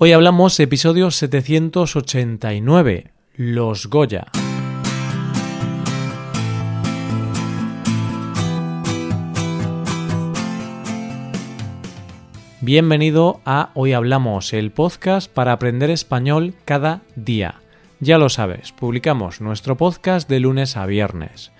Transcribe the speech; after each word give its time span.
Hoy 0.00 0.12
hablamos 0.12 0.60
episodio 0.60 1.10
789, 1.10 3.10
Los 3.34 3.88
Goya. 3.88 4.28
Bienvenido 12.60 13.40
a 13.44 13.70
Hoy 13.74 13.92
Hablamos, 13.92 14.52
el 14.52 14.70
podcast 14.70 15.28
para 15.28 15.50
aprender 15.50 15.90
español 15.90 16.54
cada 16.64 17.02
día. 17.16 17.56
Ya 17.98 18.18
lo 18.18 18.28
sabes, 18.28 18.70
publicamos 18.70 19.40
nuestro 19.40 19.76
podcast 19.76 20.30
de 20.30 20.38
lunes 20.38 20.76
a 20.76 20.86
viernes. 20.86 21.50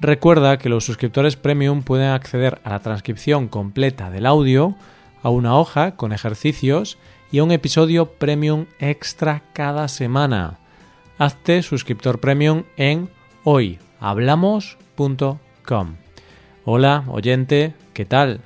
Recuerda 0.00 0.58
que 0.58 0.68
los 0.68 0.84
suscriptores 0.84 1.36
premium 1.36 1.84
pueden 1.84 2.08
acceder 2.08 2.60
a 2.64 2.70
la 2.70 2.80
transcripción 2.80 3.46
completa 3.46 4.10
del 4.10 4.26
audio, 4.26 4.74
a 5.22 5.30
una 5.30 5.56
hoja 5.56 5.94
con 5.94 6.12
ejercicios 6.12 6.98
y 7.34 7.40
un 7.40 7.50
episodio 7.50 8.12
premium 8.12 8.66
extra 8.78 9.42
cada 9.54 9.88
semana. 9.88 10.60
Hazte 11.18 11.62
suscriptor 11.62 12.20
premium 12.20 12.62
en 12.76 13.10
hoyhablamos.com. 13.42 15.96
Hola, 16.64 17.04
oyente, 17.08 17.74
¿qué 17.92 18.04
tal? 18.04 18.40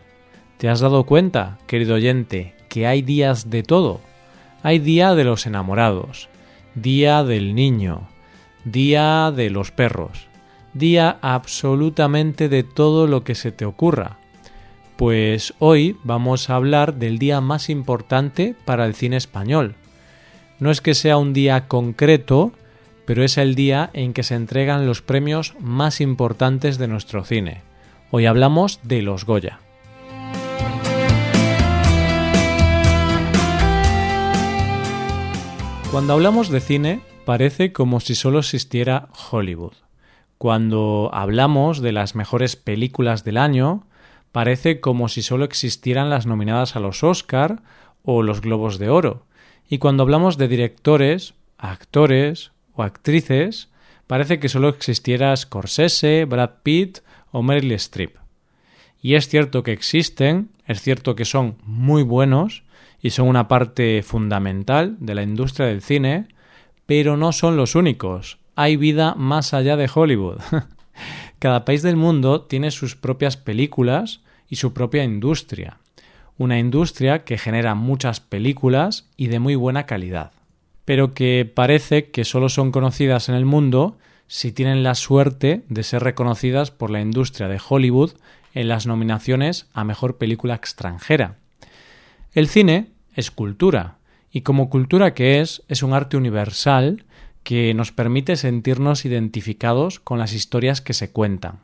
¿Te 0.57 0.71
has 0.71 0.81
dado 0.81 1.05
cuenta, 1.05 1.59
querido 1.67 1.97
oyente, 1.97 2.55
que 2.71 2.87
hay 2.87 3.03
días 3.03 3.51
de 3.51 3.63
todo? 3.63 4.01
Hay 4.63 4.79
día 4.79 5.15
de 5.15 5.25
los 5.25 5.45
enamorados, 5.45 6.31
día 6.75 7.25
del 7.25 7.55
niño, 7.55 8.09
día 8.65 9.31
de 9.37 9.51
los 9.51 9.71
perros, 9.71 10.29
día 10.73 11.19
absolutamente 11.21 12.49
de 12.49 12.63
todo 12.63 13.07
lo 13.07 13.23
que 13.23 13.35
se 13.35 13.53
te 13.53 13.67
ocurra. 13.67 14.17
Pues 14.99 15.55
hoy 15.61 15.97
vamos 16.03 16.51
a 16.51 16.57
hablar 16.57 16.95
del 16.95 17.21
día 17.21 17.41
más 17.41 17.71
importante 17.71 18.57
para 18.65 18.85
el 18.85 18.97
cine 18.97 19.17
español. 19.17 19.77
No 20.59 20.73
es 20.73 20.81
que 20.81 20.97
sea 20.97 21.19
un 21.19 21.33
día 21.33 21.69
concreto, 21.69 22.51
pero 23.05 23.23
es 23.23 23.39
el 23.39 23.55
día 23.55 23.91
en 23.93 24.13
que 24.13 24.25
se 24.25 24.35
entregan 24.35 24.89
los 24.89 25.01
premios 25.01 25.55
más 25.61 26.01
importantes 26.01 26.79
de 26.79 26.89
nuestro 26.89 27.25
cine. 27.25 27.63
Hoy 28.11 28.27
hablamos 28.27 28.81
de 28.83 29.03
los 29.03 29.25
Goya. 29.25 29.61
Cuando 35.93 36.15
hablamos 36.15 36.49
de 36.49 36.59
cine, 36.59 37.03
parece 37.25 37.73
como 37.73 38.01
si 38.01 38.17
solo 38.17 38.41
existiera 38.41 39.11
Hollywood. 39.31 39.75
Cuando 40.39 41.11
hablamos 41.13 41.83
de 41.83 41.93
las 41.93 42.17
mejores 42.17 42.57
películas 42.57 43.23
del 43.23 43.37
año, 43.37 43.85
parece 44.33 44.81
como 44.81 45.09
si 45.09 45.23
solo 45.23 45.45
existieran 45.45 46.11
las 46.11 46.27
nominadas 46.27 46.77
a 46.77 46.81
los 46.81 47.03
Oscar 47.03 47.63
o 48.03 48.23
los 48.23 48.41
Globos 48.41 48.79
de 48.79 48.89
Oro. 48.89 49.27
Y 49.69 49.79
cuando 49.79 50.03
hablamos 50.03 50.39
de 50.39 50.49
directores, 50.49 51.35
actores 51.59 52.53
o 52.75 52.83
actrices, 52.83 53.69
parece 54.07 54.39
que 54.39 54.49
solo 54.49 54.69
existiera 54.69 55.37
Scorsese, 55.37 56.25
Brad 56.25 56.51
Pitt 56.63 56.99
o 57.33 57.43
Meryl 57.43 57.73
Streep. 57.73 58.17
Y 59.01 59.15
es 59.15 59.29
cierto 59.29 59.63
que 59.63 59.73
existen, 59.73 60.51
es 60.67 60.83
cierto 60.83 61.15
que 61.15 61.25
son 61.25 61.59
muy 61.65 62.03
buenos, 62.03 62.65
y 63.01 63.11
son 63.11 63.29
una 63.29 63.49
parte 63.49 64.03
fundamental 64.03 64.97
de 65.01 65.15
la 65.15 65.23
industria 65.23 65.67
del 65.67 65.83
cine, 65.83 66.27
pero 66.87 67.17
no 67.17 67.33
son 67.33 67.57
los 67.57 67.75
únicos. 67.75 68.39
Hay 68.57 68.77
vida 68.77 69.15
más 69.15 69.55
allá 69.55 69.77
de 69.77 69.91
Hollywood. 69.93 70.41
Cada 71.39 71.65
país 71.65 71.83
del 71.83 71.97
mundo 71.97 72.43
tiene 72.43 72.71
sus 72.71 72.97
propias 72.97 73.37
películas 73.37 74.21
y 74.49 74.57
su 74.57 74.73
propia 74.73 75.05
industria. 75.05 75.79
Una 76.37 76.59
industria 76.59 77.25
que 77.25 77.39
genera 77.39 77.75
muchas 77.75 78.21
películas 78.21 79.09
y 79.17 79.29
de 79.29 79.39
muy 79.39 79.55
buena 79.55 79.87
calidad, 79.87 80.33
pero 80.85 81.13
que 81.13 81.51
parece 81.53 82.11
que 82.11 82.25
solo 82.25 82.49
son 82.49 82.73
conocidas 82.73 83.29
en 83.29 83.35
el 83.35 83.45
mundo 83.45 83.99
si 84.27 84.53
tienen 84.53 84.83
la 84.83 84.95
suerte 84.95 85.63
de 85.69 85.83
ser 85.83 86.03
reconocidas 86.03 86.71
por 86.71 86.91
la 86.91 87.01
industria 87.01 87.49
de 87.49 87.61
Hollywood 87.67 88.13
en 88.55 88.69
las 88.69 88.87
nominaciones 88.87 89.69
a 89.73 89.85
Mejor 89.85 90.19
Película 90.19 90.55
extranjera. 90.55 91.37
El 92.33 92.49
cine 92.49 92.89
es 93.15 93.31
cultura, 93.31 93.99
y 94.31 94.43
como 94.43 94.69
cultura 94.71 95.15
que 95.15 95.41
es, 95.41 95.63
es 95.69 95.83
un 95.83 95.93
arte 95.93 96.17
universal 96.17 97.05
que 97.49 97.73
nos 97.73 97.93
permite 97.93 98.37
sentirnos 98.37 99.07
identificados 99.07 100.01
con 100.01 100.19
las 100.19 100.35
historias 100.35 100.83
que 100.83 100.93
se 100.93 101.13
cuentan. 101.13 101.61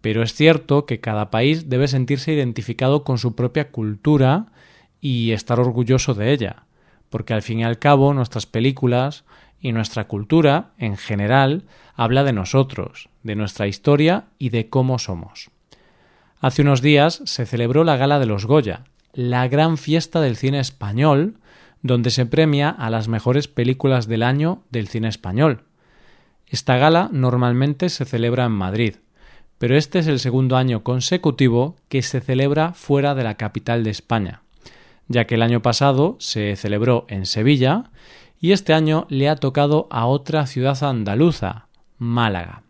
Pero 0.00 0.22
es 0.22 0.32
cierto 0.32 0.86
que 0.86 0.98
cada 0.98 1.30
país 1.30 1.68
debe 1.68 1.88
sentirse 1.88 2.32
identificado 2.32 3.04
con 3.04 3.18
su 3.18 3.34
propia 3.34 3.70
cultura 3.70 4.46
y 4.98 5.32
estar 5.32 5.60
orgulloso 5.60 6.14
de 6.14 6.32
ella, 6.32 6.62
porque 7.10 7.34
al 7.34 7.42
fin 7.42 7.60
y 7.60 7.64
al 7.64 7.78
cabo 7.78 8.14
nuestras 8.14 8.46
películas 8.46 9.26
y 9.60 9.72
nuestra 9.72 10.08
cultura, 10.08 10.70
en 10.78 10.96
general, 10.96 11.64
habla 11.94 12.24
de 12.24 12.32
nosotros, 12.32 13.10
de 13.22 13.36
nuestra 13.36 13.66
historia 13.66 14.30
y 14.38 14.48
de 14.48 14.70
cómo 14.70 14.98
somos. 14.98 15.50
Hace 16.40 16.62
unos 16.62 16.80
días 16.80 17.20
se 17.26 17.44
celebró 17.44 17.84
la 17.84 17.98
Gala 17.98 18.18
de 18.18 18.24
los 18.24 18.46
Goya, 18.46 18.84
la 19.12 19.48
gran 19.48 19.76
fiesta 19.76 20.22
del 20.22 20.36
cine 20.36 20.60
español, 20.60 21.40
donde 21.82 22.10
se 22.10 22.26
premia 22.26 22.70
a 22.70 22.90
las 22.90 23.08
mejores 23.08 23.48
películas 23.48 24.08
del 24.08 24.22
año 24.22 24.62
del 24.70 24.88
cine 24.88 25.08
español. 25.08 25.64
Esta 26.46 26.76
gala 26.76 27.10
normalmente 27.12 27.88
se 27.88 28.04
celebra 28.04 28.46
en 28.46 28.52
Madrid, 28.52 28.96
pero 29.58 29.76
este 29.76 29.98
es 29.98 30.06
el 30.06 30.18
segundo 30.18 30.56
año 30.56 30.82
consecutivo 30.82 31.76
que 31.88 32.02
se 32.02 32.20
celebra 32.20 32.72
fuera 32.72 33.14
de 33.14 33.24
la 33.24 33.34
capital 33.34 33.84
de 33.84 33.90
España, 33.90 34.42
ya 35.08 35.26
que 35.26 35.34
el 35.34 35.42
año 35.42 35.62
pasado 35.62 36.16
se 36.20 36.56
celebró 36.56 37.06
en 37.08 37.26
Sevilla 37.26 37.90
y 38.40 38.52
este 38.52 38.72
año 38.72 39.06
le 39.08 39.28
ha 39.28 39.36
tocado 39.36 39.88
a 39.90 40.06
otra 40.06 40.46
ciudad 40.46 40.82
andaluza, 40.84 41.66
Málaga. 41.98 42.62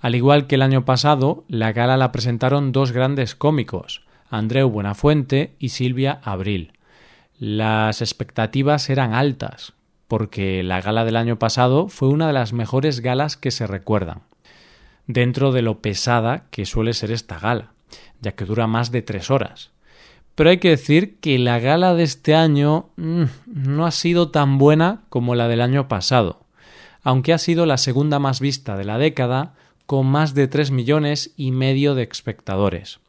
Al 0.00 0.14
igual 0.14 0.46
que 0.46 0.56
el 0.56 0.62
año 0.62 0.84
pasado, 0.84 1.44
la 1.48 1.72
gala 1.72 1.96
la 1.96 2.12
presentaron 2.12 2.72
dos 2.72 2.92
grandes 2.92 3.34
cómicos, 3.34 4.04
Andreu 4.28 4.68
Buenafuente 4.68 5.54
y 5.58 5.70
Silvia 5.70 6.20
Abril. 6.22 6.73
Las 7.46 8.00
expectativas 8.00 8.88
eran 8.88 9.12
altas, 9.12 9.74
porque 10.08 10.62
la 10.62 10.80
gala 10.80 11.04
del 11.04 11.14
año 11.14 11.38
pasado 11.38 11.88
fue 11.88 12.08
una 12.08 12.26
de 12.26 12.32
las 12.32 12.54
mejores 12.54 13.00
galas 13.00 13.36
que 13.36 13.50
se 13.50 13.66
recuerdan, 13.66 14.22
dentro 15.06 15.52
de 15.52 15.60
lo 15.60 15.82
pesada 15.82 16.46
que 16.50 16.64
suele 16.64 16.94
ser 16.94 17.10
esta 17.10 17.38
gala, 17.38 17.74
ya 18.22 18.32
que 18.32 18.46
dura 18.46 18.66
más 18.66 18.92
de 18.92 19.02
tres 19.02 19.30
horas. 19.30 19.72
Pero 20.34 20.48
hay 20.48 20.56
que 20.56 20.70
decir 20.70 21.18
que 21.20 21.38
la 21.38 21.58
gala 21.58 21.92
de 21.92 22.04
este 22.04 22.34
año 22.34 22.88
mm, 22.96 23.24
no 23.44 23.84
ha 23.84 23.90
sido 23.90 24.30
tan 24.30 24.56
buena 24.56 25.02
como 25.10 25.34
la 25.34 25.46
del 25.46 25.60
año 25.60 25.86
pasado, 25.86 26.46
aunque 27.02 27.34
ha 27.34 27.38
sido 27.38 27.66
la 27.66 27.76
segunda 27.76 28.18
más 28.18 28.40
vista 28.40 28.78
de 28.78 28.84
la 28.84 28.96
década, 28.96 29.52
con 29.84 30.06
más 30.06 30.32
de 30.32 30.48
tres 30.48 30.70
millones 30.70 31.34
y 31.36 31.50
medio 31.50 31.94
de 31.94 32.04
espectadores. 32.04 33.00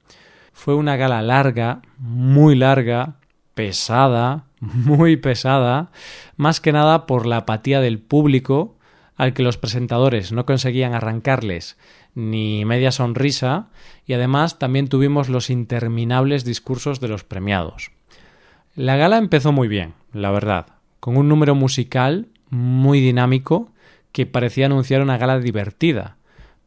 Fue 0.52 0.75
una 0.75 0.97
gala 0.97 1.22
larga, 1.22 1.81
muy 1.97 2.57
larga, 2.57 3.16
pesada, 3.55 4.45
muy 4.59 5.17
pesada, 5.17 5.89
más 6.38 6.59
que 6.59 6.71
nada 6.71 7.07
por 7.07 7.25
la 7.25 7.38
apatía 7.38 7.81
del 7.81 7.99
público 7.99 8.75
al 9.16 9.33
que 9.33 9.43
los 9.43 9.57
presentadores 9.57 10.31
no 10.31 10.45
conseguían 10.45 10.93
arrancarles 10.93 11.77
ni 12.16 12.63
media 12.66 12.91
sonrisa 12.91 13.69
y 14.05 14.13
además 14.13 14.59
también 14.59 14.88
tuvimos 14.88 15.29
los 15.29 15.49
interminables 15.49 16.45
discursos 16.45 16.99
de 16.99 17.07
los 17.07 17.23
premiados. 17.23 17.91
La 18.75 18.95
gala 18.97 19.17
empezó 19.17 19.51
muy 19.51 19.67
bien, 19.67 19.93
la 20.13 20.31
verdad, 20.31 20.67
con 20.99 21.17
un 21.17 21.29
número 21.29 21.55
musical 21.55 22.27
muy 22.49 22.99
dinámico 22.99 23.72
que 24.11 24.25
parecía 24.25 24.66
anunciar 24.66 25.01
una 25.01 25.17
gala 25.17 25.39
divertida, 25.39 26.17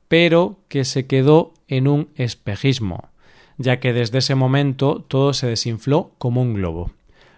pero 0.09 0.61
que 0.69 0.85
se 0.85 1.07
quedó 1.07 1.55
en 1.67 1.89
un 1.89 2.09
espejismo 2.17 3.11
ya 3.59 3.81
que 3.81 3.93
desde 3.93 4.19
ese 4.19 4.35
momento 4.35 5.05
todo 5.07 5.35
se 5.35 5.47
desinfló 5.47 6.13
como 6.19 6.41
un 6.41 6.55
globo. 6.55 6.93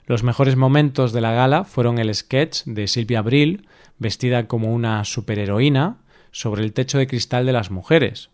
Los 0.07 0.23
mejores 0.23 0.57
momentos 0.57 1.13
de 1.13 1.21
la 1.21 1.33
gala 1.33 1.65
fueron 1.65 1.99
el 1.99 2.15
sketch 2.15 2.65
de 2.65 2.87
Silvia 2.87 3.21
Abril, 3.21 3.67
vestida 3.99 4.47
como 4.47 4.73
una 4.73 5.05
superheroína, 5.05 5.97
sobre 6.33 6.63
el 6.63 6.73
techo 6.73 6.99
de 6.99 7.07
cristal 7.07 7.47
de 7.47 7.53
las 7.53 7.71
mujeres, 7.71 8.31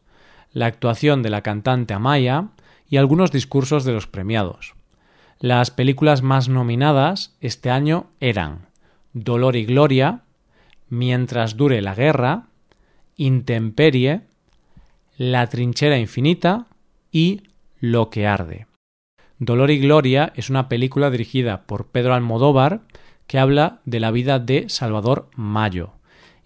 la 0.53 0.67
actuación 0.67 1.23
de 1.23 1.31
la 1.31 1.43
cantante 1.43 1.95
Amaya 1.95 2.49
y 2.89 2.99
algunos 2.99 3.33
discursos 3.33 3.85
de 3.85 3.93
los 3.93 4.07
premiados. 4.07 4.75
Las 5.39 5.71
películas 5.71 6.23
más 6.23 6.49
nominadas 6.49 7.37
este 7.41 7.71
año 7.71 8.07
eran 8.21 8.67
Dolor 9.13 9.57
y 9.57 9.65
Gloria, 9.65 10.23
Mientras 10.89 11.57
dure 11.57 11.83
la 11.83 11.95
guerra, 11.95 12.47
Intemperie, 13.17 14.21
La 15.19 15.49
trinchera 15.49 15.99
infinita 15.99 16.67
y 17.11 17.43
lo 17.81 18.11
que 18.11 18.27
arde. 18.27 18.67
Dolor 19.39 19.71
y 19.71 19.79
Gloria 19.79 20.33
es 20.35 20.49
una 20.49 20.69
película 20.69 21.11
dirigida 21.11 21.63
por 21.67 21.89
Pedro 21.89 22.15
Almodóvar 22.15 22.81
que 23.27 23.39
habla 23.39 23.81
de 23.85 24.01
la 24.01 24.11
vida 24.11 24.39
de 24.39 24.69
Salvador 24.69 25.29
Mayo, 25.35 25.93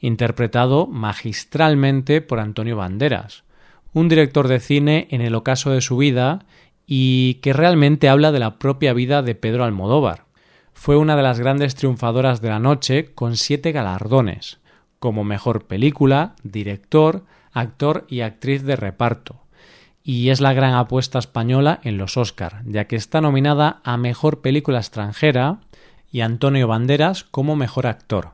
interpretado 0.01 0.87
magistralmente 0.87 2.21
por 2.21 2.41
Antonio 2.41 2.77
Banderas, 2.77 3.45
un 3.93 4.09
director 4.09 4.49
de 4.49 4.61
cine 4.61 5.09
en 5.11 5.21
el 5.21 5.35
ocaso 5.35 5.71
de 5.71 5.81
su 5.81 5.97
vida 5.97 6.45
y 6.87 7.35
que 7.35 7.53
realmente 7.53 8.09
habla 8.09 8.33
de 8.33 8.41
la 8.41 8.59
propia 8.59 8.93
vida 8.93 9.23
de 9.23 9.35
Pedro 9.35 9.65
Almodóvar. 9.65 10.25
fue 10.73 10.97
una 10.97 11.15
de 11.15 11.23
las 11.23 11.39
grandes 11.39 11.75
triunfadoras 11.75 12.41
de 12.41 12.49
la 12.49 12.59
noche 12.59 13.13
con 13.15 13.37
siete 13.37 13.71
galardones, 13.71 14.61
como 14.99 15.25
mejor 15.25 15.67
película, 15.67 16.35
director, 16.43 17.25
actor 17.53 18.07
y 18.09 18.23
actriz 18.23 18.63
de 18.63 18.77
reparto. 18.77 19.43
Y 20.03 20.31
es 20.31 20.41
la 20.41 20.53
gran 20.53 20.75
apuesta 20.75 21.19
española 21.19 21.81
en 21.83 21.99
los 21.99 22.17
Oscar, 22.17 22.63
ya 22.65 22.87
que 22.87 22.97
está 22.97 23.21
nominada 23.21 23.81
a 23.85 23.97
mejor 23.97 24.41
película 24.41 24.79
extranjera 24.79 25.61
y 26.11 26.21
Antonio 26.23 26.67
Banderas 26.67 27.25
como 27.25 27.57
mejor 27.57 27.87
actor. 27.87 28.33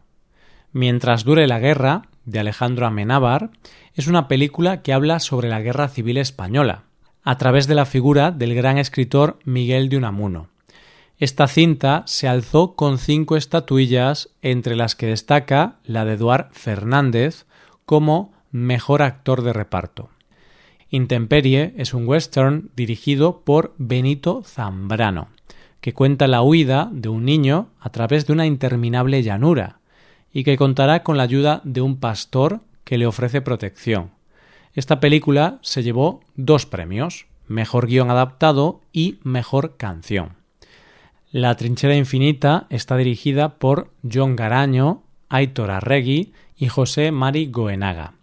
Mientras 0.73 1.25
dure 1.25 1.47
la 1.47 1.59
guerra, 1.59 2.03
de 2.27 2.41
Alejandro 2.41 2.87
Amenábar, 2.87 3.51
es 3.95 4.09
una 4.09 4.29
película 4.29 4.83
que 4.83 4.93
habla 4.93 5.21
sobre 5.21 5.49
la 5.49 5.61
guerra 5.61 5.89
civil 5.89 6.19
española, 6.19 6.83
a 7.23 7.39
través 7.39 7.67
de 7.67 7.75
la 7.75 7.87
figura 7.87 8.31
del 8.31 8.55
gran 8.55 8.79
escritor 8.79 9.39
Miguel 9.45 9.89
de 9.89 9.97
Unamuno. 9.97 10.49
Esta 11.19 11.49
cinta 11.49 12.03
se 12.07 12.29
alzó 12.29 12.75
con 12.75 12.99
cinco 12.99 13.37
estatuillas, 13.37 14.29
entre 14.43 14.77
las 14.77 14.95
que 14.95 15.07
destaca 15.07 15.77
la 15.85 16.05
de 16.05 16.15
Eduard 16.15 16.51
Fernández 16.53 17.47
como 17.87 18.35
mejor 18.51 19.03
actor 19.03 19.43
de 19.43 19.55
reparto. 19.55 20.11
Intemperie 20.89 21.75
es 21.77 21.95
un 21.95 22.07
western 22.07 22.71
dirigido 22.77 23.41
por 23.45 23.75
Benito 23.77 24.43
Zambrano, 24.45 25.29
que 25.81 25.93
cuenta 25.93 26.27
la 26.29 26.43
huida 26.43 26.89
de 26.93 27.09
un 27.09 27.25
niño 27.25 27.71
a 27.81 27.91
través 27.91 28.27
de 28.27 28.33
una 28.33 28.47
interminable 28.47 29.23
llanura, 29.23 29.81
y 30.33 30.45
que 30.45 30.57
contará 30.57 31.03
con 31.03 31.17
la 31.17 31.25
ayuda 31.25 31.61
de 31.65 31.81
un 31.81 31.97
pastor 31.97 32.61
que 32.85 32.99
le 32.99 33.07
ofrece 33.07 33.41
protección. 33.41 34.11
Esta 34.75 35.01
película 35.01 35.59
se 35.63 35.83
llevó 35.83 36.21
dos 36.37 36.67
premios, 36.67 37.27
Mejor 37.49 37.87
Guión 37.87 38.11
Adaptado 38.11 38.81
y 38.93 39.19
Mejor 39.23 39.77
Canción. 39.77 40.35
La 41.33 41.55
Trinchera 41.57 41.97
Infinita 41.97 42.67
está 42.71 42.97
dirigida 42.97 43.59
por 43.59 43.91
John 44.09 44.37
Garaño, 44.37 45.03
Aitor 45.29 45.71
Arregui 45.71 46.33
y 46.57 46.69
José 46.69 47.11
Mari 47.11 47.47
Goenaga, 47.51 48.16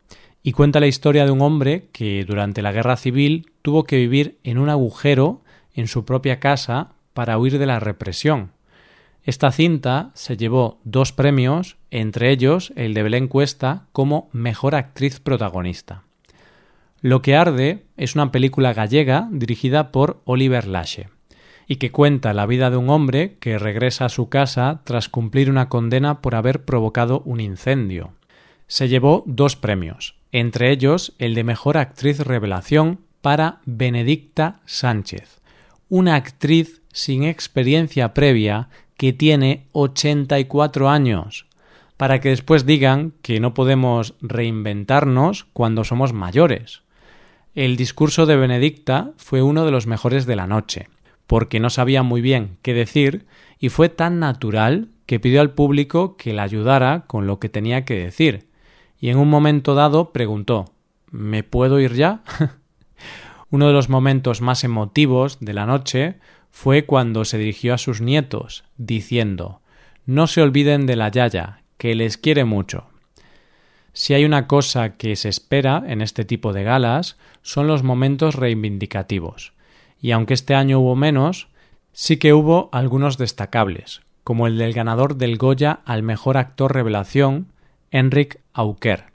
y 0.44 0.52
cuenta 0.52 0.82
la 0.82 0.88
historia 0.88 1.26
de 1.26 1.32
un 1.32 1.42
hombre 1.42 1.88
que 1.94 2.26
durante 2.26 2.62
la 2.62 2.74
Guerra 2.74 2.98
Civil 2.98 3.50
tuvo 3.62 3.86
que 3.86 3.96
vivir 3.96 4.38
en 4.44 4.58
un 4.58 4.70
agujero 4.70 5.42
en 5.74 5.88
su 5.88 6.04
propia 6.04 6.42
casa 6.42 6.92
para 7.14 7.38
huir 7.38 7.58
de 7.58 7.66
la 7.66 7.80
represión. 7.80 8.52
Esta 9.24 9.52
cinta 9.54 10.12
se 10.16 10.36
llevó 10.36 10.82
dos 10.84 11.14
premios, 11.14 11.78
entre 11.92 12.30
ellos 12.30 12.74
el 12.76 12.94
de 12.94 13.04
Belén 13.04 13.30
Cuesta 13.30 13.86
como 13.94 14.30
Mejor 14.34 14.76
Actriz 14.76 15.22
Protagonista. 15.22 16.04
Lo 17.00 17.22
que 17.22 17.38
arde 17.38 17.86
es 17.96 18.16
una 18.16 18.32
película 18.32 18.74
gallega 18.74 19.30
dirigida 19.32 19.92
por 19.92 20.22
Oliver 20.26 20.68
Lasche 20.68 21.08
y 21.68 21.78
que 21.78 21.92
cuenta 21.92 22.34
la 22.34 22.46
vida 22.46 22.70
de 22.70 22.76
un 22.76 22.90
hombre 22.90 23.38
que 23.40 23.58
regresa 23.58 24.06
a 24.06 24.10
su 24.10 24.28
casa 24.28 24.82
tras 24.84 25.08
cumplir 25.08 25.50
una 25.50 25.70
condena 25.70 26.22
por 26.22 26.36
haber 26.36 26.66
provocado 26.66 27.22
un 27.22 27.40
incendio. 27.40 28.12
Se 28.74 28.90
llevó 28.90 29.24
dos 29.28 29.56
premios, 29.56 30.16
entre 30.32 30.72
ellos 30.72 31.14
el 31.20 31.36
de 31.36 31.44
Mejor 31.44 31.78
Actriz 31.78 32.22
Revelación 32.22 33.02
para 33.22 33.60
Benedicta 33.66 34.62
Sánchez, 34.66 35.42
una 35.90 36.16
actriz 36.16 36.82
sin 36.92 37.24
experiencia 37.24 38.16
previa 38.16 38.70
que 38.98 39.14
tiene 39.14 39.68
84 39.74 40.90
años, 40.90 41.46
para 41.98 42.20
que 42.20 42.30
después 42.30 42.66
digan 42.66 43.14
que 43.22 43.40
no 43.40 43.54
podemos 43.54 44.16
reinventarnos 44.22 45.44
cuando 45.54 45.84
somos 45.84 46.12
mayores. 46.12 46.82
El 47.54 47.76
discurso 47.76 48.26
de 48.26 48.38
Benedicta 48.38 49.12
fue 49.18 49.44
uno 49.44 49.66
de 49.66 49.72
los 49.72 49.86
mejores 49.86 50.26
de 50.26 50.36
la 50.36 50.48
noche, 50.48 50.88
porque 51.28 51.60
no 51.60 51.70
sabía 51.70 52.02
muy 52.02 52.22
bien 52.22 52.58
qué 52.64 52.74
decir 52.74 53.28
y 53.60 53.70
fue 53.70 53.90
tan 53.90 54.18
natural 54.20 54.90
que 55.06 55.20
pidió 55.20 55.42
al 55.42 55.52
público 55.52 56.18
que 56.18 56.34
la 56.34 56.42
ayudara 56.42 57.04
con 57.06 57.28
lo 57.28 57.38
que 57.40 57.50
tenía 57.50 57.86
que 57.86 58.00
decir, 58.00 58.48
y 59.04 59.10
en 59.10 59.18
un 59.18 59.30
momento 59.30 59.76
dado 59.76 60.14
preguntó 60.14 60.72
¿Me 61.12 61.44
puedo 61.44 61.82
ir 61.82 61.94
ya? 61.94 62.24
Uno 63.50 63.68
de 63.68 63.74
los 63.74 63.90
momentos 63.90 64.40
más 64.40 64.64
emotivos 64.64 65.40
de 65.42 65.52
la 65.52 65.66
noche 65.66 66.20
fue 66.52 66.86
cuando 66.86 67.26
se 67.26 67.38
dirigió 67.38 67.74
a 67.74 67.78
sus 67.78 68.00
nietos, 68.00 68.64
diciendo 68.78 69.60
No 70.06 70.26
se 70.26 70.42
olviden 70.42 70.86
de 70.86 70.96
la 70.96 71.10
Yaya, 71.10 71.64
que 71.78 71.96
les 71.96 72.18
quiere 72.18 72.46
mucho. 72.46 72.86
Si 73.92 74.14
hay 74.14 74.24
una 74.24 74.48
cosa 74.48 74.96
que 74.96 75.18
se 75.18 75.28
espera 75.28 75.84
en 75.86 76.02
este 76.02 76.24
tipo 76.24 76.54
de 76.54 76.64
galas, 76.64 77.18
son 77.42 77.68
los 77.68 77.84
momentos 77.84 78.36
reivindicativos. 78.36 79.52
Y 80.00 80.12
aunque 80.12 80.34
este 80.34 80.56
año 80.56 80.80
hubo 80.80 80.96
menos, 80.96 81.50
sí 81.92 82.16
que 82.16 82.32
hubo 82.32 82.70
algunos 82.72 83.18
destacables, 83.18 84.02
como 84.24 84.48
el 84.48 84.58
del 84.58 84.72
ganador 84.72 85.18
del 85.18 85.38
Goya 85.38 85.82
al 85.84 86.04
mejor 86.04 86.38
actor 86.38 86.74
revelación, 86.74 87.52
Enric 87.94 88.42
Auquer, 88.54 89.06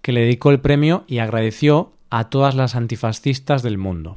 que 0.00 0.10
le 0.10 0.22
dedicó 0.22 0.50
el 0.50 0.60
premio 0.60 1.04
y 1.06 1.18
agradeció 1.18 1.92
a 2.08 2.30
todas 2.30 2.54
las 2.54 2.74
antifascistas 2.74 3.62
del 3.62 3.76
mundo. 3.78 4.16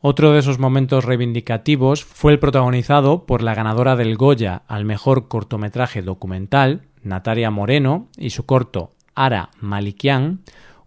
Otro 0.00 0.32
de 0.32 0.38
esos 0.38 0.58
momentos 0.58 1.04
reivindicativos 1.04 2.04
fue 2.04 2.32
el 2.32 2.38
protagonizado 2.38 3.26
por 3.26 3.42
la 3.42 3.54
ganadora 3.54 3.94
del 3.94 4.16
Goya 4.16 4.62
al 4.68 4.86
mejor 4.86 5.28
cortometraje 5.28 6.00
documental, 6.00 6.82
Natalia 7.02 7.50
Moreno, 7.50 8.08
y 8.16 8.30
su 8.30 8.46
corto 8.46 8.92
Ara 9.14 9.50
Malikian, 9.60 10.40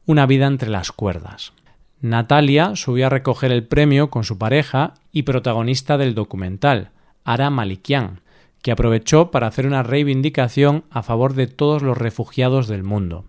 Una 0.05 0.25
vida 0.25 0.47
entre 0.47 0.69
las 0.69 0.91
cuerdas. 0.91 1.53
Natalia 2.01 2.75
subió 2.75 3.07
a 3.07 3.09
recoger 3.09 3.51
el 3.51 3.67
premio 3.67 4.09
con 4.09 4.23
su 4.23 4.39
pareja 4.39 4.95
y 5.11 5.23
protagonista 5.23 5.99
del 5.99 6.15
documental, 6.15 6.89
Ara 7.25 7.51
Malikian, 7.51 8.21
que 8.61 8.71
aprovechó 8.71 9.31
para 9.31 9.47
hacer 9.47 9.65
una 9.65 9.83
reivindicación 9.83 10.83
a 10.89 11.03
favor 11.03 11.33
de 11.33 11.47
todos 11.47 11.81
los 11.81 11.97
refugiados 11.97 12.67
del 12.67 12.83
mundo. 12.83 13.25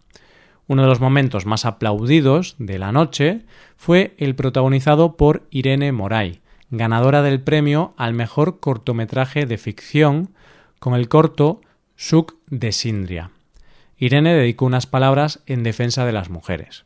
Uno 0.67 0.82
de 0.82 0.88
los 0.88 1.00
momentos 1.00 1.47
más 1.47 1.65
aplaudidos 1.65 2.55
de 2.59 2.79
la 2.79 2.93
noche 2.93 3.43
fue 3.77 4.15
el 4.19 4.35
protagonizado 4.35 5.17
por 5.17 5.47
Irene 5.50 5.93
Moray, 5.93 6.41
ganadora 6.71 7.23
del 7.23 7.41
premio 7.41 7.94
al 7.97 8.15
mejor 8.15 8.61
cortometraje 8.61 9.47
de 9.47 9.59
ficción 9.59 10.31
con 10.79 10.94
el 10.94 11.09
corto 11.09 11.61
Suk 11.97 12.37
de 12.47 12.73
Sindria. 12.73 13.31
Irene 13.99 14.35
dedicó 14.35 14.65
unas 14.65 14.87
palabras 14.87 15.43
en 15.47 15.62
defensa 15.62 16.06
de 16.06 16.12
las 16.12 16.31
mujeres. 16.31 16.85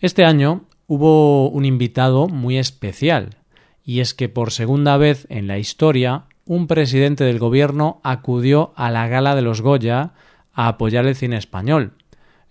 Este 0.00 0.24
año 0.24 0.64
hubo 0.86 1.50
un 1.50 1.64
invitado 1.64 2.28
muy 2.28 2.58
especial, 2.58 3.36
y 3.84 4.00
es 4.00 4.14
que 4.14 4.28
por 4.28 4.52
segunda 4.52 4.96
vez 4.96 5.26
en 5.28 5.46
la 5.46 5.58
historia 5.58 6.24
un 6.44 6.66
presidente 6.66 7.24
del 7.24 7.38
gobierno 7.38 8.00
acudió 8.02 8.72
a 8.76 8.90
la 8.90 9.08
gala 9.08 9.34
de 9.34 9.42
los 9.42 9.60
Goya 9.60 10.12
a 10.52 10.68
apoyar 10.68 11.06
el 11.06 11.16
cine 11.16 11.36
español. 11.36 11.92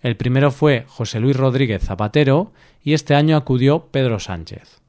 El 0.00 0.16
primero 0.16 0.50
fue 0.50 0.84
José 0.88 1.20
Luis 1.20 1.36
Rodríguez 1.36 1.82
Zapatero 1.82 2.52
y 2.82 2.94
este 2.94 3.14
año 3.14 3.36
acudió 3.36 3.86
Pedro 3.90 4.18
Sánchez. 4.18 4.80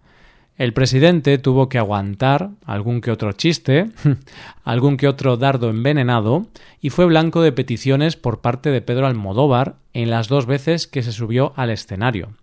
El 0.57 0.73
presidente 0.73 1.37
tuvo 1.37 1.69
que 1.69 1.79
aguantar 1.79 2.51
algún 2.65 3.01
que 3.01 3.11
otro 3.11 3.31
chiste, 3.31 3.89
algún 4.63 4.97
que 4.97 5.07
otro 5.07 5.37
dardo 5.37 5.69
envenenado, 5.69 6.45
y 6.79 6.91
fue 6.91 7.05
blanco 7.05 7.41
de 7.41 7.51
peticiones 7.51 8.15
por 8.15 8.41
parte 8.41 8.69
de 8.69 8.81
Pedro 8.81 9.07
Almodóvar 9.07 9.75
en 9.93 10.09
las 10.09 10.27
dos 10.27 10.45
veces 10.45 10.87
que 10.87 11.03
se 11.03 11.11
subió 11.11 11.53
al 11.55 11.71
escenario. 11.71 12.33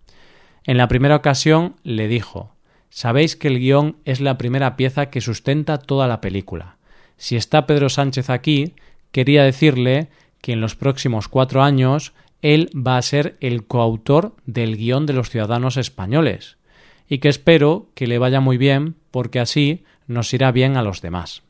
En 0.65 0.77
la 0.77 0.87
primera 0.87 1.15
ocasión 1.15 1.75
le 1.83 2.07
dijo 2.07 2.51
Sabéis 2.89 3.35
que 3.35 3.47
el 3.47 3.59
guion 3.59 3.97
es 4.05 4.19
la 4.19 4.37
primera 4.37 4.75
pieza 4.75 5.09
que 5.09 5.21
sustenta 5.21 5.77
toda 5.77 6.07
la 6.07 6.21
película. 6.21 6.77
Si 7.17 7.35
está 7.35 7.65
Pedro 7.65 7.89
Sánchez 7.89 8.29
aquí, 8.29 8.73
quería 9.11 9.43
decirle 9.43 10.09
que 10.41 10.53
en 10.53 10.61
los 10.61 10.75
próximos 10.75 11.27
cuatro 11.27 11.61
años 11.61 12.13
él 12.41 12.69
va 12.75 12.97
a 12.97 13.01
ser 13.01 13.37
el 13.41 13.65
coautor 13.65 14.35
del 14.45 14.77
guion 14.77 15.05
de 15.05 15.13
los 15.13 15.29
ciudadanos 15.29 15.77
españoles 15.77 16.57
y 17.09 17.17
que 17.17 17.27
espero 17.27 17.87
que 17.95 18.07
le 18.07 18.19
vaya 18.19 18.39
muy 18.39 18.57
bien 18.57 18.95
porque 19.11 19.39
así 19.39 19.83
nos 20.07 20.33
irá 20.33 20.51
bien 20.51 20.77
a 20.77 20.83
los 20.83 21.01
demás. 21.01 21.41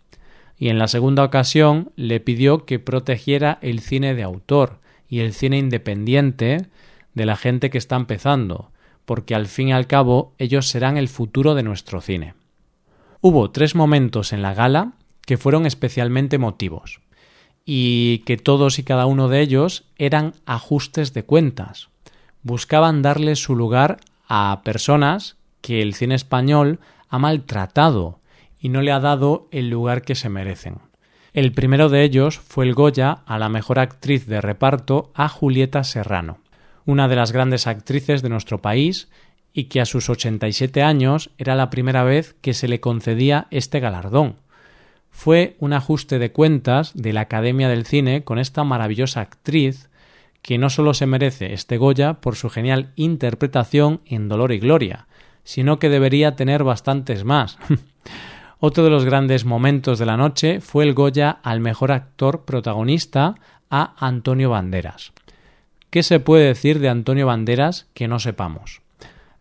Y 0.57 0.69
en 0.69 0.79
la 0.79 0.87
segunda 0.87 1.23
ocasión 1.23 1.91
le 1.95 2.19
pidió 2.19 2.65
que 2.65 2.79
protegiera 2.79 3.59
el 3.61 3.79
cine 3.79 4.15
de 4.15 4.23
autor 4.23 4.79
y 5.07 5.19
el 5.19 5.33
cine 5.33 5.57
independiente 5.57 6.67
de 7.13 7.25
la 7.25 7.35
gente 7.35 7.69
que 7.69 7.77
está 7.77 7.95
empezando, 7.95 8.71
porque 9.09 9.33
al 9.33 9.47
fin 9.47 9.69
y 9.69 9.73
al 9.73 9.87
cabo 9.87 10.35
ellos 10.37 10.67
serán 10.67 10.95
el 10.95 11.07
futuro 11.07 11.55
de 11.55 11.63
nuestro 11.63 11.99
cine. 11.99 12.35
Hubo 13.21 13.49
tres 13.49 13.73
momentos 13.73 14.33
en 14.33 14.43
la 14.43 14.53
gala 14.53 14.91
que 15.25 15.39
fueron 15.39 15.65
especialmente 15.65 16.35
emotivos, 16.35 17.01
y 17.65 18.19
que 18.27 18.37
todos 18.37 18.77
y 18.77 18.83
cada 18.83 19.07
uno 19.07 19.27
de 19.27 19.41
ellos 19.41 19.85
eran 19.97 20.35
ajustes 20.45 21.11
de 21.15 21.23
cuentas. 21.23 21.89
Buscaban 22.43 23.01
darle 23.01 23.35
su 23.35 23.55
lugar 23.55 23.97
a 24.27 24.61
personas 24.63 25.37
que 25.61 25.81
el 25.81 25.95
cine 25.95 26.13
español 26.13 26.79
ha 27.07 27.17
maltratado 27.17 28.19
y 28.59 28.69
no 28.69 28.83
le 28.83 28.91
ha 28.91 28.99
dado 28.99 29.47
el 29.49 29.71
lugar 29.71 30.03
que 30.03 30.13
se 30.13 30.29
merecen. 30.29 30.81
El 31.33 31.51
primero 31.51 31.89
de 31.89 32.03
ellos 32.03 32.37
fue 32.37 32.65
el 32.65 32.75
Goya 32.75 33.23
a 33.25 33.39
la 33.39 33.49
mejor 33.49 33.79
actriz 33.79 34.27
de 34.27 34.39
reparto 34.39 35.09
a 35.15 35.29
Julieta 35.29 35.83
Serrano, 35.83 36.37
una 36.89 37.07
de 37.07 37.15
las 37.15 37.31
grandes 37.31 37.67
actrices 37.67 38.23
de 38.23 38.29
nuestro 38.29 38.63
país 38.63 39.09
y 39.53 39.65
que 39.65 39.79
a 39.79 39.85
sus 39.85 40.09
87 40.09 40.81
años 40.81 41.29
era 41.37 41.53
la 41.53 41.69
primera 41.69 42.03
vez 42.03 42.35
que 42.41 42.55
se 42.55 42.67
le 42.67 42.79
concedía 42.79 43.45
este 43.51 43.79
galardón. 43.79 44.37
fue 45.11 45.55
un 45.59 45.73
ajuste 45.73 46.17
de 46.17 46.31
cuentas 46.31 46.91
de 46.95 47.13
la 47.13 47.21
Academia 47.21 47.69
del 47.69 47.85
Cine 47.85 48.23
con 48.23 48.39
esta 48.39 48.63
maravillosa 48.63 49.21
actriz 49.21 49.89
que 50.41 50.57
no 50.57 50.71
solo 50.71 50.95
se 50.95 51.05
merece 51.05 51.53
este 51.53 51.77
Goya 51.77 52.15
por 52.15 52.35
su 52.35 52.49
genial 52.49 52.91
interpretación 52.95 54.01
en 54.05 54.27
Dolor 54.27 54.51
y 54.51 54.57
Gloria, 54.57 55.05
sino 55.43 55.77
que 55.77 55.89
debería 55.89 56.35
tener 56.35 56.63
bastantes 56.63 57.23
más. 57.23 57.59
Otro 58.59 58.83
de 58.83 58.89
los 58.89 59.05
grandes 59.05 59.45
momentos 59.45 59.99
de 59.99 60.07
la 60.07 60.17
noche 60.17 60.59
fue 60.59 60.85
el 60.85 60.95
Goya 60.95 61.29
al 61.43 61.59
mejor 61.59 61.91
actor 61.91 62.45
protagonista 62.45 63.35
a 63.69 63.93
Antonio 64.03 64.49
Banderas. 64.49 65.11
¿Qué 65.89 66.03
se 66.03 66.19
puede 66.19 66.45
decir 66.45 66.79
de 66.79 66.89
Antonio 66.89 67.25
Banderas 67.25 67.87
que 67.95 68.07
no 68.07 68.19
sepamos? 68.19 68.81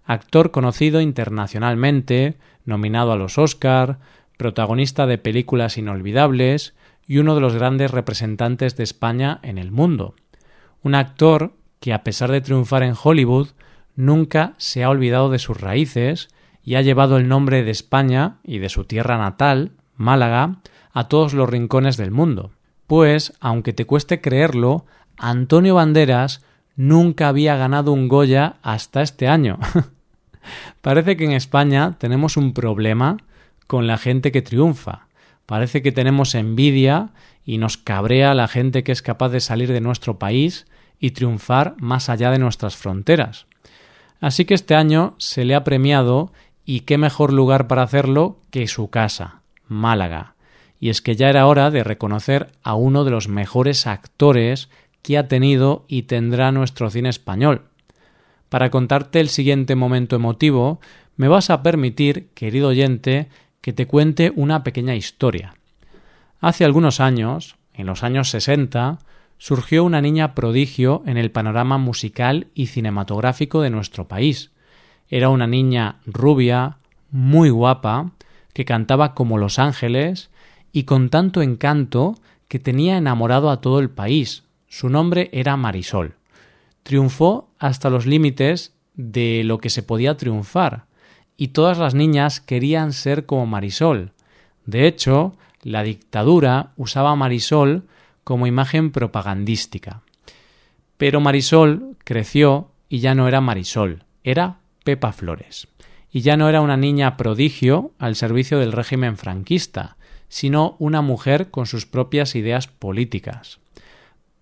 Actor 0.06 0.50
conocido 0.50 1.02
internacionalmente, 1.02 2.38
nominado 2.64 3.12
a 3.12 3.16
los 3.16 3.36
Oscar, 3.36 3.98
protagonista 4.38 5.06
de 5.06 5.18
películas 5.18 5.76
inolvidables 5.76 6.74
y 7.06 7.18
uno 7.18 7.34
de 7.34 7.42
los 7.42 7.54
grandes 7.54 7.90
representantes 7.90 8.76
de 8.76 8.84
España 8.84 9.40
en 9.42 9.58
el 9.58 9.70
mundo. 9.70 10.14
Un 10.82 10.94
actor 10.94 11.52
que, 11.80 11.92
a 11.92 12.02
pesar 12.02 12.30
de 12.32 12.40
triunfar 12.40 12.82
en 12.82 12.94
Hollywood, 13.00 13.48
nunca 13.94 14.54
se 14.56 14.84
ha 14.84 14.88
olvidado 14.88 15.28
de 15.28 15.38
sus 15.38 15.60
raíces 15.60 16.30
y 16.64 16.76
ha 16.76 16.82
llevado 16.82 17.18
el 17.18 17.28
nombre 17.28 17.62
de 17.62 17.72
España 17.72 18.38
y 18.42 18.58
de 18.58 18.70
su 18.70 18.84
tierra 18.84 19.18
natal, 19.18 19.72
Málaga, 19.96 20.60
a 20.92 21.08
todos 21.08 21.34
los 21.34 21.50
rincones 21.50 21.98
del 21.98 22.10
mundo. 22.10 22.52
Pues, 22.86 23.34
aunque 23.40 23.74
te 23.74 23.84
cueste 23.84 24.22
creerlo, 24.22 24.86
Antonio 25.18 25.74
Banderas 25.74 26.42
nunca 26.76 27.28
había 27.28 27.56
ganado 27.56 27.92
un 27.92 28.08
Goya 28.08 28.56
hasta 28.62 29.02
este 29.02 29.28
año. 29.28 29.58
Parece 30.80 31.16
que 31.16 31.24
en 31.24 31.32
España 31.32 31.96
tenemos 31.98 32.36
un 32.36 32.54
problema 32.54 33.18
con 33.66 33.86
la 33.86 33.98
gente 33.98 34.32
que 34.32 34.42
triunfa. 34.42 35.08
Parece 35.44 35.82
que 35.82 35.92
tenemos 35.92 36.34
envidia 36.34 37.10
y 37.44 37.58
nos 37.58 37.76
cabrea 37.76 38.34
la 38.34 38.48
gente 38.48 38.84
que 38.84 38.92
es 38.92 39.02
capaz 39.02 39.30
de 39.30 39.40
salir 39.40 39.72
de 39.72 39.80
nuestro 39.80 40.18
país 40.18 40.66
y 41.00 41.12
triunfar 41.12 41.74
más 41.78 42.08
allá 42.08 42.30
de 42.30 42.38
nuestras 42.38 42.76
fronteras. 42.76 43.46
Así 44.20 44.44
que 44.44 44.54
este 44.54 44.74
año 44.74 45.14
se 45.18 45.44
le 45.44 45.54
ha 45.54 45.64
premiado 45.64 46.32
y 46.64 46.80
qué 46.80 46.98
mejor 46.98 47.32
lugar 47.32 47.66
para 47.66 47.82
hacerlo 47.82 48.38
que 48.50 48.66
su 48.68 48.90
casa, 48.90 49.42
Málaga. 49.66 50.34
Y 50.80 50.90
es 50.90 51.02
que 51.02 51.16
ya 51.16 51.28
era 51.28 51.46
hora 51.46 51.70
de 51.70 51.82
reconocer 51.82 52.52
a 52.62 52.74
uno 52.74 53.04
de 53.04 53.10
los 53.10 53.28
mejores 53.28 53.86
actores 53.86 54.68
ha 55.16 55.28
tenido 55.28 55.84
y 55.88 56.02
tendrá 56.02 56.52
nuestro 56.52 56.90
cine 56.90 57.08
español. 57.08 57.62
Para 58.48 58.70
contarte 58.70 59.20
el 59.20 59.28
siguiente 59.28 59.74
momento 59.74 60.16
emotivo, 60.16 60.80
me 61.16 61.28
vas 61.28 61.50
a 61.50 61.62
permitir, 61.62 62.28
querido 62.34 62.68
oyente, 62.68 63.28
que 63.60 63.72
te 63.72 63.86
cuente 63.86 64.32
una 64.34 64.62
pequeña 64.62 64.94
historia. 64.94 65.54
Hace 66.40 66.64
algunos 66.64 67.00
años, 67.00 67.56
en 67.74 67.86
los 67.86 68.02
años 68.02 68.30
60, 68.30 68.98
surgió 69.38 69.84
una 69.84 70.00
niña 70.00 70.34
prodigio 70.34 71.02
en 71.06 71.16
el 71.16 71.30
panorama 71.30 71.78
musical 71.78 72.48
y 72.54 72.66
cinematográfico 72.66 73.60
de 73.62 73.70
nuestro 73.70 74.08
país. 74.08 74.50
Era 75.08 75.28
una 75.28 75.46
niña 75.46 75.96
rubia, 76.06 76.78
muy 77.10 77.50
guapa, 77.50 78.12
que 78.52 78.64
cantaba 78.64 79.14
como 79.14 79.38
Los 79.38 79.58
Ángeles 79.58 80.30
y 80.72 80.84
con 80.84 81.10
tanto 81.10 81.42
encanto 81.42 82.16
que 82.48 82.58
tenía 82.58 82.96
enamorado 82.96 83.50
a 83.50 83.60
todo 83.60 83.78
el 83.78 83.90
país. 83.90 84.44
Su 84.68 84.88
nombre 84.88 85.30
era 85.32 85.56
Marisol. 85.56 86.14
Triunfó 86.82 87.48
hasta 87.58 87.90
los 87.90 88.06
límites 88.06 88.74
de 88.94 89.42
lo 89.44 89.58
que 89.58 89.70
se 89.70 89.82
podía 89.82 90.16
triunfar, 90.16 90.86
y 91.36 91.48
todas 91.48 91.78
las 91.78 91.94
niñas 91.94 92.40
querían 92.40 92.92
ser 92.92 93.24
como 93.24 93.46
Marisol. 93.46 94.12
De 94.66 94.86
hecho, 94.86 95.36
la 95.62 95.82
dictadura 95.82 96.72
usaba 96.76 97.14
Marisol 97.16 97.84
como 98.24 98.46
imagen 98.46 98.90
propagandística. 98.90 100.02
Pero 100.96 101.20
Marisol 101.20 101.96
creció 102.04 102.70
y 102.88 102.98
ya 102.98 103.14
no 103.14 103.28
era 103.28 103.40
Marisol, 103.40 104.04
era 104.24 104.58
Pepa 104.84 105.12
Flores. 105.12 105.68
Y 106.10 106.20
ya 106.22 106.36
no 106.36 106.48
era 106.48 106.60
una 106.60 106.76
niña 106.76 107.16
prodigio 107.16 107.92
al 107.98 108.16
servicio 108.16 108.58
del 108.58 108.72
régimen 108.72 109.16
franquista, 109.16 109.96
sino 110.28 110.76
una 110.78 111.02
mujer 111.02 111.50
con 111.50 111.66
sus 111.66 111.86
propias 111.86 112.34
ideas 112.34 112.66
políticas. 112.66 113.60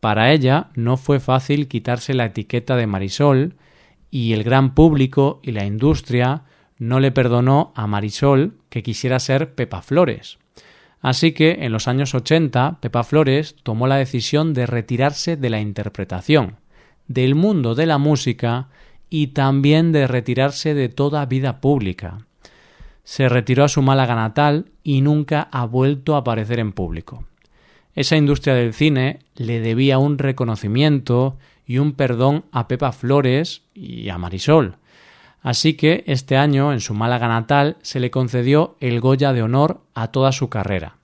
Para 0.01 0.33
ella 0.33 0.69
no 0.75 0.97
fue 0.97 1.21
fácil 1.21 1.69
quitarse 1.69 2.15
la 2.15 2.27
etiqueta 2.27 2.77
de 2.77 2.87
Marisol 2.87 3.55
y 4.11 4.33
el 4.33 4.45
gran 4.45 4.75
público 4.75 5.41
y 5.43 5.53
la 5.53 5.65
industria 5.65 6.45
no 6.79 7.01
le 7.01 7.13
perdonó 7.13 7.73
a 7.75 7.87
Marisol 7.87 8.55
que 8.69 8.83
quisiera 8.83 9.19
ser 9.19 9.55
Pepa 9.55 9.83
Flores. 9.83 10.39
Así 11.01 11.33
que 11.33 11.59
en 11.61 11.73
los 11.73 11.89
años 11.89 12.15
80 12.15 12.79
Pepa 12.81 13.05
Flores 13.05 13.57
tomó 13.63 13.87
la 13.87 13.97
decisión 13.97 14.55
de 14.55 14.67
retirarse 14.67 15.37
de 15.37 15.51
la 15.51 15.61
interpretación, 15.61 16.57
del 17.07 17.35
mundo 17.35 17.75
de 17.75 17.87
la 17.87 17.99
música 17.99 18.69
y 19.09 19.29
también 19.29 19.93
de 19.93 20.07
retirarse 20.07 20.75
de 20.75 20.89
toda 20.89 21.27
vida 21.27 21.61
pública. 21.61 22.19
Se 23.05 23.29
retiró 23.29 23.65
a 23.65 23.69
su 23.69 23.83
Málaga 23.83 24.17
natal 24.17 24.73
y 24.83 25.01
nunca 25.01 25.49
ha 25.53 25.65
vuelto 25.65 26.17
a 26.17 26.19
aparecer 26.19 26.59
en 26.59 26.73
público. 26.73 27.25
Esa 27.97 28.17
industria 28.17 28.55
del 28.55 28.73
cine 28.73 29.19
le 29.35 29.59
debía 29.59 29.99
un 29.99 30.19
reconocimiento 30.19 31.37
y 31.67 31.79
un 31.79 31.95
perdón 31.95 32.45
a 32.53 32.69
Pepa 32.69 32.93
Flores 32.93 33.63
y 33.75 34.09
a 34.09 34.19
Marisol, 34.19 34.77
Así 35.47 35.75
que 35.75 36.03
este 36.09 36.37
año, 36.37 36.73
en 36.73 36.81
su 36.81 36.93
Málaga 36.93 37.29
natal, 37.29 37.77
se 37.81 38.01
le 38.01 38.11
concedió 38.11 38.77
el 38.81 39.01
Goya 39.01 39.33
de 39.33 39.45
honor 39.45 39.81
a 39.95 40.09
toda 40.09 40.33
su 40.33 40.49
carrera. 40.49 40.97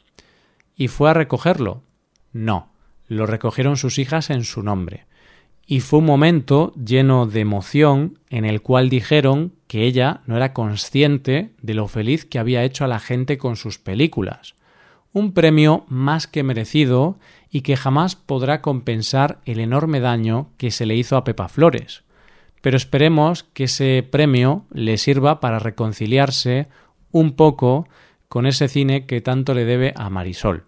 ¿Y 0.77 0.89
fue 0.89 1.11
a 1.11 1.15
recogerlo? 1.15 1.85
No, 2.33 2.73
lo 3.07 3.27
recogieron 3.27 3.77
sus 3.77 4.01
hijas 4.01 4.31
en 4.31 4.43
su 4.43 4.65
nombre. 4.65 5.07
Y 5.65 5.79
fue 5.79 6.01
un 6.01 6.07
momento 6.07 6.75
lleno 6.75 7.27
de 7.27 7.39
emoción 7.39 8.19
en 8.31 8.45
el 8.45 8.63
cual 8.63 8.91
dijeron 8.91 9.53
que 9.69 9.85
ella 9.85 10.23
no 10.27 10.37
era 10.37 10.53
consciente 10.53 11.53
de 11.63 11.75
lo 11.75 11.87
feliz 11.87 12.25
que 12.25 12.41
había 12.41 12.65
hecho 12.65 12.85
a 12.85 12.89
la 12.89 12.99
gente 12.99 13.39
con 13.39 13.55
sus 13.55 13.79
películas. 13.79 14.57
Un 15.13 15.33
premio 15.33 15.85
más 15.89 16.27
que 16.27 16.43
merecido 16.43 17.19
y 17.51 17.61
que 17.61 17.77
jamás 17.77 18.17
podrá 18.17 18.63
compensar 18.63 19.41
el 19.45 19.61
enorme 19.61 20.01
daño 20.01 20.49
que 20.57 20.71
se 20.71 20.87
le 20.87 20.97
hizo 20.97 21.17
a 21.17 21.25
Pepa 21.25 21.49
Flores 21.49 22.05
pero 22.63 22.77
esperemos 22.77 23.43
que 23.43 23.65
ese 23.65 24.07
premio 24.09 24.65
le 24.73 24.97
sirva 24.97 25.41
para 25.41 25.59
reconciliarse 25.59 26.69
un 27.11 27.33
poco 27.33 27.87
con 28.29 28.47
ese 28.47 28.69
cine 28.69 29.05
que 29.05 29.21
tanto 29.21 29.53
le 29.53 29.67
debe 29.67 29.93
a 29.97 30.09
Marisol. 30.09 30.65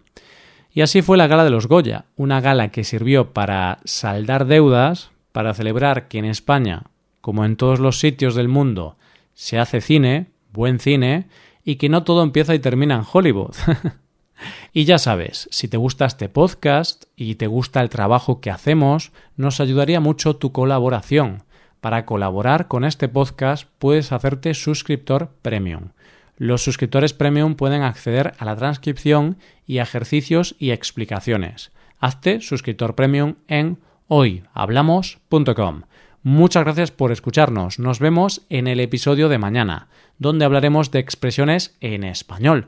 Y 0.71 0.81
así 0.81 1.01
fue 1.01 1.17
la 1.17 1.27
gala 1.27 1.45
de 1.45 1.49
los 1.49 1.67
Goya, 1.67 2.05
una 2.17 2.41
gala 2.41 2.69
que 2.69 2.83
sirvió 2.83 3.31
para 3.31 3.79
saldar 3.85 4.45
deudas, 4.45 5.11
para 5.31 5.53
celebrar 5.53 6.09
que 6.09 6.19
en 6.19 6.25
España, 6.25 6.83
como 7.21 7.45
en 7.45 7.55
todos 7.55 7.79
los 7.79 7.99
sitios 7.99 8.35
del 8.35 8.49
mundo, 8.49 8.97
se 9.33 9.57
hace 9.57 9.79
cine, 9.79 10.27
buen 10.51 10.79
cine, 10.79 11.29
y 11.63 11.77
que 11.77 11.87
no 11.87 12.03
todo 12.03 12.23
empieza 12.23 12.53
y 12.53 12.59
termina 12.59 12.95
en 12.95 13.05
Hollywood. 13.11 13.55
y 14.73 14.85
ya 14.85 14.97
sabes, 14.97 15.47
si 15.51 15.67
te 15.67 15.77
gusta 15.77 16.05
este 16.05 16.29
podcast 16.29 17.05
y 17.15 17.35
te 17.35 17.47
gusta 17.47 17.81
el 17.81 17.89
trabajo 17.89 18.41
que 18.41 18.51
hacemos, 18.51 19.11
nos 19.37 19.59
ayudaría 19.59 19.99
mucho 19.99 20.35
tu 20.35 20.51
colaboración. 20.51 21.43
Para 21.81 22.05
colaborar 22.05 22.67
con 22.67 22.83
este 22.83 23.07
podcast 23.07 23.67
puedes 23.79 24.11
hacerte 24.11 24.53
suscriptor 24.53 25.29
premium. 25.41 25.89
Los 26.37 26.63
suscriptores 26.63 27.13
premium 27.13 27.55
pueden 27.55 27.83
acceder 27.83 28.33
a 28.39 28.45
la 28.45 28.55
transcripción 28.55 29.37
y 29.65 29.77
ejercicios 29.77 30.55
y 30.59 30.71
explicaciones. 30.71 31.71
Hazte 31.99 32.41
suscriptor 32.41 32.95
premium 32.95 33.35
en 33.47 33.79
hoyhablamos.com. 34.07 35.83
Muchas 36.23 36.63
gracias 36.63 36.91
por 36.91 37.11
escucharnos. 37.11 37.79
Nos 37.79 37.99
vemos 37.99 38.41
en 38.49 38.67
el 38.67 38.79
episodio 38.79 39.29
de 39.29 39.37
mañana, 39.37 39.87
donde 40.17 40.43
hablaremos 40.43 40.91
de 40.91 40.99
expresiones 40.99 41.77
en 41.81 42.03
español. 42.03 42.67